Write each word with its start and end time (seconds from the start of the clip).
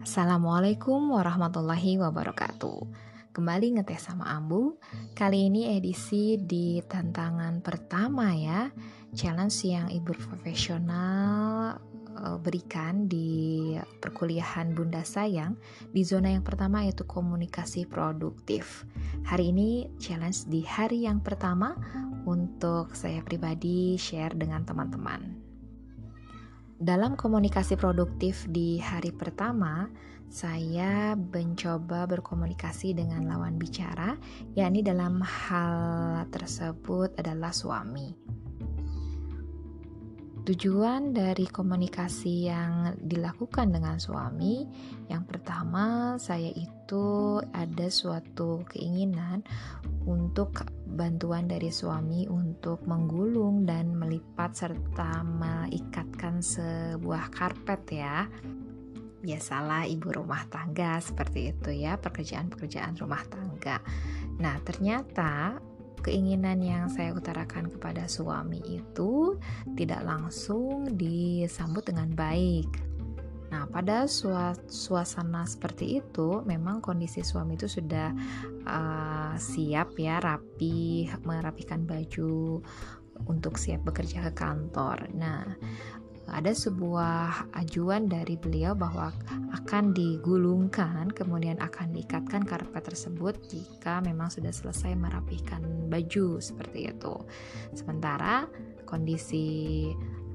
Assalamualaikum 0.00 1.12
warahmatullahi 1.12 2.00
wabarakatuh. 2.00 2.88
Kembali 3.36 3.76
ngetes 3.76 4.08
sama 4.08 4.32
Ambu. 4.32 4.80
Kali 5.12 5.52
ini 5.52 5.76
edisi 5.76 6.40
di 6.40 6.80
tantangan 6.80 7.60
pertama 7.60 8.32
ya. 8.32 8.72
Challenge 9.12 9.52
yang 9.68 9.92
ibu 9.92 10.16
profesional 10.16 11.76
eh, 12.16 12.38
berikan 12.40 13.12
di 13.12 13.76
perkuliahan 13.76 14.72
Bunda 14.72 15.04
Sayang 15.04 15.60
Di 15.92 16.00
zona 16.00 16.32
yang 16.32 16.48
pertama 16.48 16.80
yaitu 16.80 17.04
komunikasi 17.04 17.84
produktif. 17.84 18.88
Hari 19.28 19.52
ini 19.52 19.84
challenge 20.00 20.48
di 20.48 20.64
hari 20.64 21.04
yang 21.04 21.20
pertama 21.20 21.76
Untuk 22.24 22.96
saya 22.96 23.20
pribadi 23.20 24.00
share 24.00 24.32
dengan 24.32 24.64
teman-teman 24.64 25.49
dalam 26.80 27.12
komunikasi 27.12 27.76
produktif 27.76 28.48
di 28.48 28.80
hari 28.80 29.12
pertama, 29.12 29.92
saya 30.32 31.12
mencoba 31.12 32.08
berkomunikasi 32.08 32.96
dengan 32.96 33.28
lawan 33.28 33.60
bicara, 33.60 34.16
yakni 34.56 34.80
dalam 34.80 35.20
hal 35.20 35.76
tersebut 36.32 37.12
adalah 37.20 37.52
suami. 37.52 38.16
Tujuan 40.40 41.12
dari 41.12 41.44
komunikasi 41.44 42.48
yang 42.48 42.96
dilakukan 42.96 43.76
dengan 43.76 44.00
suami, 44.00 44.64
yang 45.12 45.28
pertama, 45.28 46.16
saya 46.16 46.48
itu 46.48 47.38
ada 47.52 47.92
suatu 47.92 48.64
keinginan 48.72 49.44
untuk 50.08 50.64
bantuan 50.92 51.46
dari 51.46 51.70
suami 51.70 52.26
untuk 52.26 52.82
menggulung 52.84 53.64
dan 53.64 53.94
melipat 53.94 54.52
serta 54.52 55.22
mengikatkan 55.22 56.42
sebuah 56.42 57.30
karpet 57.30 57.82
ya. 57.94 58.26
Biasalah 59.20 59.84
ibu 59.86 60.10
rumah 60.10 60.48
tangga 60.48 60.96
seperti 60.98 61.52
itu 61.52 61.70
ya, 61.84 62.00
pekerjaan-pekerjaan 62.00 62.96
rumah 62.98 63.20
tangga. 63.28 63.78
Nah, 64.40 64.56
ternyata 64.64 65.60
keinginan 66.00 66.64
yang 66.64 66.88
saya 66.88 67.12
utarakan 67.12 67.68
kepada 67.68 68.08
suami 68.08 68.64
itu 68.64 69.36
tidak 69.76 70.00
langsung 70.02 70.88
disambut 70.96 71.84
dengan 71.84 72.10
baik. 72.16 72.89
Nah, 73.50 73.66
pada 73.66 74.06
suasana 74.06 75.42
seperti 75.42 75.98
itu, 75.98 76.40
memang 76.46 76.78
kondisi 76.78 77.26
suami 77.26 77.58
itu 77.58 77.66
sudah 77.66 78.14
uh, 78.64 79.34
siap 79.34 79.98
ya, 79.98 80.22
rapi, 80.22 81.10
merapikan 81.26 81.82
baju 81.82 82.62
untuk 83.26 83.58
siap 83.58 83.82
bekerja 83.84 84.30
ke 84.30 84.32
kantor. 84.32 85.10
Nah, 85.18 85.44
ada 86.30 86.54
sebuah 86.54 87.50
ajuan 87.58 88.06
dari 88.06 88.38
beliau 88.38 88.78
bahwa 88.78 89.10
akan 89.50 89.90
digulungkan 89.90 91.10
kemudian 91.10 91.58
akan 91.58 91.90
diikatkan 91.90 92.46
karpet 92.46 92.86
tersebut 92.86 93.34
jika 93.50 93.98
memang 93.98 94.30
sudah 94.30 94.54
selesai 94.54 94.94
merapikan 94.94 95.90
baju 95.90 96.38
seperti 96.38 96.94
itu. 96.94 97.14
Sementara 97.74 98.46
kondisi 98.86 99.90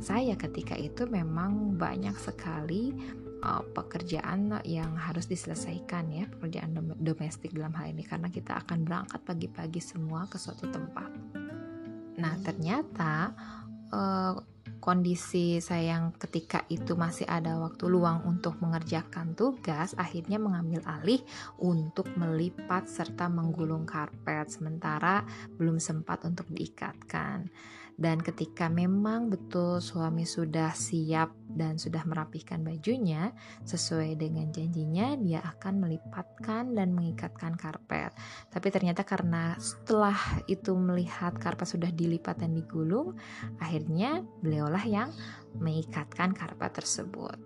saya 0.00 0.36
ketika 0.36 0.76
itu 0.76 1.08
memang 1.08 1.76
banyak 1.76 2.14
sekali 2.20 2.92
uh, 3.42 3.62
pekerjaan 3.74 4.60
yang 4.64 4.96
harus 4.96 5.28
diselesaikan 5.28 6.08
ya 6.12 6.24
pekerjaan 6.28 6.96
domestik 7.00 7.52
dalam 7.52 7.74
hal 7.76 7.92
ini 7.92 8.02
karena 8.02 8.28
kita 8.32 8.58
akan 8.64 8.86
berangkat 8.86 9.20
pagi-pagi 9.22 9.80
semua 9.82 10.26
ke 10.26 10.36
suatu 10.40 10.68
tempat. 10.68 11.10
Nah 12.16 12.34
ternyata 12.40 13.32
uh, 13.92 14.55
kondisi 14.86 15.58
saya 15.58 15.98
yang 15.98 16.14
ketika 16.14 16.62
itu 16.70 16.94
masih 16.94 17.26
ada 17.26 17.58
waktu 17.58 17.90
luang 17.90 18.22
untuk 18.22 18.54
mengerjakan 18.62 19.34
tugas, 19.34 19.98
akhirnya 19.98 20.38
mengambil 20.38 20.78
alih 20.86 21.18
untuk 21.58 22.06
melipat 22.14 22.86
serta 22.86 23.26
menggulung 23.26 23.82
karpet, 23.82 24.46
sementara 24.46 25.26
belum 25.58 25.82
sempat 25.82 26.22
untuk 26.22 26.46
diikatkan. 26.54 27.50
Dan 27.96 28.22
ketika 28.22 28.70
memang 28.70 29.26
betul 29.26 29.82
suami 29.82 30.22
sudah 30.22 30.70
siap 30.70 31.32
dan 31.56 31.80
sudah 31.80 32.04
merapihkan 32.04 32.60
bajunya 32.60 33.32
sesuai 33.64 34.20
dengan 34.20 34.52
janjinya, 34.52 35.16
dia 35.16 35.40
akan 35.42 35.82
melipatkan 35.82 36.76
dan 36.76 36.92
mengikatkan 36.92 37.56
karpet. 37.56 38.12
Tapi 38.52 38.68
ternyata 38.68 39.02
karena 39.02 39.56
setelah 39.56 40.16
itu 40.46 40.76
melihat 40.76 41.34
karpet 41.40 41.66
sudah 41.66 41.90
dilipat 41.90 42.44
dan 42.44 42.52
digulung, 42.52 43.16
akhirnya 43.58 44.20
beliaulah 44.44 44.84
yang 44.84 45.08
mengikatkan 45.56 46.36
karpet 46.36 46.76
tersebut. 46.76 47.40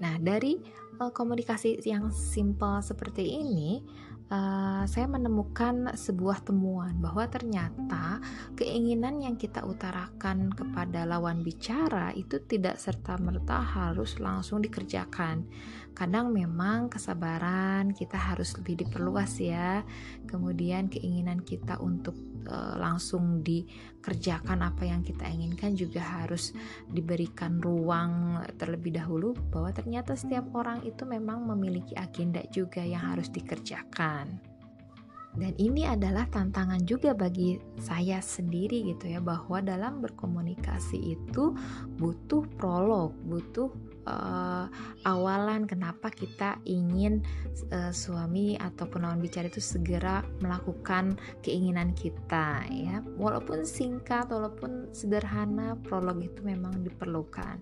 Nah, 0.00 0.16
dari 0.16 0.56
uh, 1.02 1.12
komunikasi 1.12 1.82
yang 1.84 2.08
simpel 2.08 2.80
seperti 2.80 3.36
ini, 3.36 3.84
uh, 4.30 4.84
saya 4.86 5.06
menemukan 5.10 5.92
sebuah 5.92 6.46
temuan 6.46 6.96
bahwa 7.02 7.26
ternyata 7.26 8.22
keinginan 8.54 9.20
yang 9.20 9.36
kita 9.36 9.66
utarakan 9.66 10.54
kepada 10.54 11.04
lawan 11.04 11.42
bicara 11.42 12.14
itu 12.14 12.40
tidak 12.46 12.78
serta-merta 12.78 13.60
harus 13.60 14.16
langsung 14.22 14.62
dikerjakan. 14.62 15.44
Kadang 15.90 16.32
memang 16.32 16.88
kesabaran 16.88 17.92
kita 17.92 18.16
harus 18.16 18.54
lebih 18.56 18.86
diperluas 18.86 19.32
ya. 19.42 19.82
Kemudian 20.24 20.88
keinginan 20.88 21.42
kita 21.44 21.76
untuk 21.82 22.14
uh, 22.48 22.78
langsung 22.78 23.42
dikerjakan 23.44 24.64
apa 24.64 24.86
yang 24.88 25.04
kita 25.04 25.28
inginkan 25.28 25.76
juga 25.76 26.00
harus 26.00 26.56
diberikan 26.88 27.60
ruang 27.60 28.40
terlebih 28.56 28.96
dahulu 28.96 29.36
bahwa 29.52 29.74
ternyata 29.74 30.16
setiap 30.16 30.48
orang 30.56 30.80
itu 30.86 31.04
memang 31.04 31.44
memiliki 31.44 31.92
agenda 31.98 32.40
juga 32.48 32.80
yang 32.80 33.12
harus 33.12 33.28
dikerjakan. 33.28 34.19
Dan 35.30 35.54
ini 35.62 35.86
adalah 35.86 36.26
tantangan 36.26 36.82
juga 36.82 37.14
bagi 37.14 37.54
saya 37.78 38.18
sendiri 38.18 38.90
gitu 38.90 39.14
ya 39.14 39.22
bahwa 39.22 39.62
dalam 39.62 40.02
berkomunikasi 40.02 41.14
itu 41.14 41.54
butuh 42.02 42.42
prolog, 42.58 43.14
butuh 43.22 43.70
uh, 44.06 44.66
awalan 45.04 45.64
kenapa 45.68 46.08
kita 46.12 46.60
ingin 46.64 47.24
uh, 47.72 47.92
suami 47.92 48.56
ataupun 48.56 49.04
lawan 49.04 49.20
bicara 49.20 49.48
itu 49.48 49.60
segera 49.60 50.24
melakukan 50.40 51.16
keinginan 51.44 51.92
kita 51.96 52.64
ya. 52.70 53.04
Walaupun 53.16 53.66
singkat 53.66 54.30
walaupun 54.30 54.92
sederhana 54.94 55.76
prolog 55.84 56.20
itu 56.22 56.40
memang 56.44 56.80
diperlukan. 56.84 57.60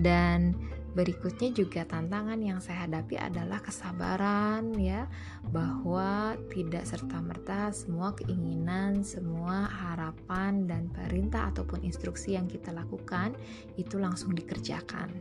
Dan 0.00 0.54
berikutnya 0.90 1.54
juga 1.54 1.86
tantangan 1.86 2.42
yang 2.42 2.58
saya 2.58 2.90
hadapi 2.90 3.14
adalah 3.14 3.62
kesabaran 3.62 4.74
ya 4.74 5.06
bahwa 5.54 6.34
tidak 6.50 6.82
serta 6.82 7.22
merta 7.22 7.70
semua 7.70 8.10
keinginan 8.18 9.06
semua 9.06 9.70
harapan 9.70 10.66
dan 10.66 10.90
perintah 10.90 11.54
ataupun 11.54 11.86
instruksi 11.86 12.34
yang 12.34 12.50
kita 12.50 12.74
lakukan 12.74 13.38
itu 13.78 14.02
langsung 14.02 14.34
dikerjakan 14.34 15.14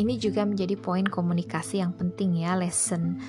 ini 0.00 0.16
juga 0.16 0.48
menjadi 0.48 0.80
poin 0.80 1.04
komunikasi 1.04 1.84
yang 1.84 1.92
penting 1.92 2.40
ya 2.40 2.56
lesson 2.56 3.20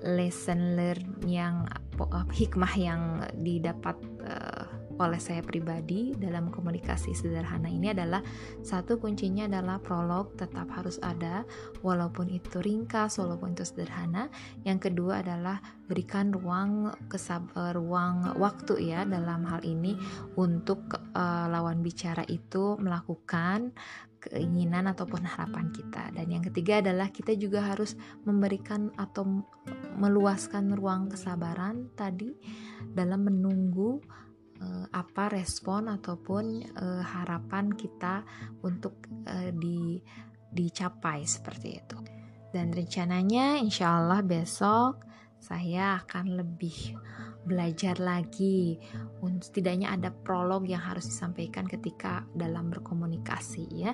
lesson 0.00 0.80
learn 0.80 1.04
yang 1.28 1.68
uh, 2.00 2.26
hikmah 2.32 2.72
yang 2.74 3.20
didapat 3.44 4.00
uh, 4.24 4.64
oleh 4.94 5.18
saya 5.18 5.42
pribadi 5.42 6.14
dalam 6.14 6.54
komunikasi 6.54 7.18
sederhana 7.18 7.66
ini 7.66 7.90
adalah 7.90 8.22
satu 8.62 9.02
kuncinya 9.02 9.50
adalah 9.50 9.82
prolog 9.82 10.38
tetap 10.38 10.70
harus 10.70 11.02
ada 11.02 11.42
walaupun 11.82 12.30
itu 12.30 12.62
ringkas 12.62 13.18
walaupun 13.18 13.58
itu 13.58 13.66
sederhana. 13.66 14.30
Yang 14.62 14.90
kedua 14.90 15.26
adalah 15.26 15.58
berikan 15.90 16.30
ruang 16.30 16.94
kesab 17.10 17.50
uh, 17.58 17.74
ruang 17.74 18.38
waktu 18.38 18.94
ya 18.94 19.02
dalam 19.02 19.42
hal 19.50 19.66
ini 19.66 19.98
untuk 20.38 20.86
uh, 21.14 21.46
lawan 21.50 21.82
bicara 21.82 22.22
itu 22.30 22.78
melakukan 22.78 23.74
keinginan 24.24 24.88
ataupun 24.88 25.22
harapan 25.24 25.68
kita. 25.68 26.10
Dan 26.16 26.26
yang 26.32 26.44
ketiga 26.44 26.80
adalah 26.80 27.12
kita 27.12 27.36
juga 27.36 27.60
harus 27.64 27.92
memberikan 28.24 28.88
atau 28.96 29.44
meluaskan 30.00 30.72
ruang 30.72 31.12
kesabaran 31.12 31.92
tadi 31.92 32.32
dalam 32.88 33.28
menunggu 33.28 34.00
uh, 34.64 34.86
apa 34.90 35.30
respon 35.32 35.92
ataupun 35.92 36.44
uh, 36.74 37.02
harapan 37.04 37.72
kita 37.72 38.24
untuk 38.64 39.04
uh, 39.28 39.50
di 39.52 40.00
dicapai 40.54 41.26
seperti 41.26 41.68
itu. 41.74 41.98
Dan 42.54 42.70
rencananya 42.70 43.58
insya 43.58 43.98
Allah 43.98 44.22
besok 44.22 45.13
saya 45.44 46.00
akan 46.00 46.40
lebih 46.40 46.96
belajar 47.44 48.00
lagi. 48.00 48.80
Setidaknya 49.20 49.92
ada 49.92 50.08
prolog 50.08 50.64
yang 50.64 50.80
harus 50.80 51.04
disampaikan 51.04 51.68
ketika 51.68 52.24
dalam 52.32 52.72
berkomunikasi 52.72 53.68
ya. 53.84 53.92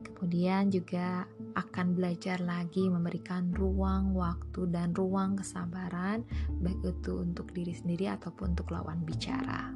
Kemudian 0.00 0.72
juga 0.72 1.28
akan 1.58 1.92
belajar 1.92 2.40
lagi 2.40 2.88
memberikan 2.88 3.52
ruang 3.52 4.16
waktu 4.16 4.70
dan 4.72 4.96
ruang 4.96 5.36
kesabaran 5.36 6.24
baik 6.62 6.80
itu 6.96 7.20
untuk 7.20 7.52
diri 7.52 7.74
sendiri 7.76 8.08
ataupun 8.08 8.56
untuk 8.56 8.72
lawan 8.72 9.04
bicara. 9.04 9.74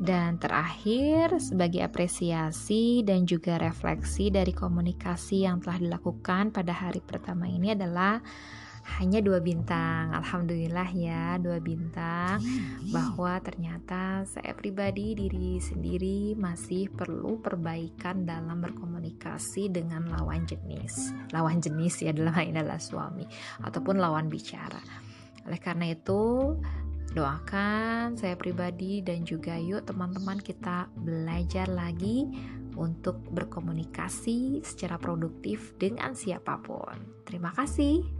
Dan 0.00 0.40
terakhir, 0.40 1.36
sebagai 1.44 1.84
apresiasi 1.84 3.04
dan 3.04 3.28
juga 3.28 3.60
refleksi 3.60 4.32
dari 4.32 4.56
komunikasi 4.56 5.44
yang 5.44 5.60
telah 5.60 5.76
dilakukan 5.76 6.56
pada 6.56 6.72
hari 6.72 7.04
pertama 7.04 7.44
ini 7.44 7.76
adalah 7.76 8.16
hanya 9.00 9.20
dua 9.20 9.38
bintang. 9.40 10.12
Alhamdulillah 10.12 10.88
ya 10.92 11.36
dua 11.36 11.60
bintang. 11.60 12.40
Bahwa 12.90 13.40
ternyata 13.40 14.24
saya 14.26 14.52
pribadi 14.56 15.14
diri 15.16 15.60
sendiri 15.60 16.34
masih 16.36 16.92
perlu 16.92 17.40
perbaikan 17.40 18.24
dalam 18.28 18.60
berkomunikasi 18.60 19.70
dengan 19.72 20.08
lawan 20.10 20.44
jenis. 20.44 21.12
Lawan 21.32 21.60
jenis 21.60 22.04
ya 22.04 22.12
dalam 22.12 22.32
hal 22.34 22.48
ini 22.50 22.58
adalah 22.60 22.82
suami 22.82 23.24
ataupun 23.62 24.00
lawan 24.00 24.26
bicara. 24.28 24.80
Oleh 25.46 25.60
karena 25.60 25.92
itu 25.92 26.54
doakan 27.10 28.14
saya 28.14 28.38
pribadi 28.38 29.02
dan 29.02 29.26
juga 29.26 29.58
yuk 29.58 29.82
teman-teman 29.82 30.38
kita 30.38 30.86
belajar 30.94 31.66
lagi 31.66 32.30
untuk 32.78 33.18
berkomunikasi 33.34 34.62
secara 34.62 34.94
produktif 34.94 35.74
dengan 35.74 36.14
siapa 36.14 36.62
pun. 36.62 37.26
Terima 37.26 37.50
kasih. 37.50 38.19